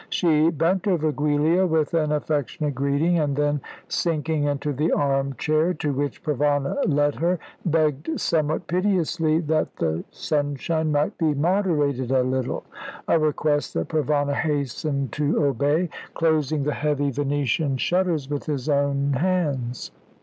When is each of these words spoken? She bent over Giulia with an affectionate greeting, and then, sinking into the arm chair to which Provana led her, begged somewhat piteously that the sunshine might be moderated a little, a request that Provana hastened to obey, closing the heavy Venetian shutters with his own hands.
She 0.09 0.49
bent 0.49 0.87
over 0.87 1.11
Giulia 1.11 1.67
with 1.67 1.93
an 1.93 2.11
affectionate 2.11 2.73
greeting, 2.73 3.19
and 3.19 3.35
then, 3.35 3.61
sinking 3.87 4.45
into 4.45 4.73
the 4.73 4.91
arm 4.91 5.35
chair 5.35 5.75
to 5.75 5.93
which 5.93 6.23
Provana 6.23 6.75
led 6.87 7.13
her, 7.13 7.37
begged 7.67 8.19
somewhat 8.19 8.65
piteously 8.65 9.41
that 9.41 9.75
the 9.75 10.03
sunshine 10.09 10.91
might 10.91 11.15
be 11.19 11.35
moderated 11.35 12.09
a 12.09 12.23
little, 12.23 12.65
a 13.07 13.19
request 13.19 13.75
that 13.75 13.89
Provana 13.89 14.33
hastened 14.33 15.11
to 15.11 15.43
obey, 15.45 15.87
closing 16.15 16.63
the 16.63 16.73
heavy 16.73 17.11
Venetian 17.11 17.77
shutters 17.77 18.27
with 18.27 18.47
his 18.47 18.67
own 18.69 19.13
hands. 19.13 19.91